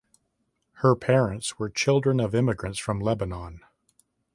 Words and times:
Her 0.81 0.95
parents 0.95 1.59
were 1.59 1.69
children 1.69 2.19
of 2.19 2.33
immigrants 2.33 2.79
from 2.79 2.99
Lebanon. 2.99 3.61